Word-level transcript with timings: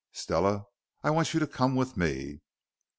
"Stella, 0.11 0.65
I 1.03 1.11
want 1.11 1.31
you 1.35 1.39
to 1.41 1.45
come 1.45 1.75
with 1.75 1.95
me." 1.95 2.41